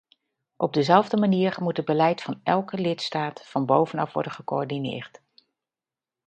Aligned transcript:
Op 0.57 0.73
dezelfde 0.73 1.17
manier 1.17 1.57
moet 1.59 1.77
het 1.77 1.85
beleid 1.85 2.21
van 2.21 2.39
elke 2.43 2.77
lidstaat 2.77 3.41
van 3.47 3.65
bovenaf 3.65 4.13
worden 4.13 4.31
gecoördineerd. 4.31 5.21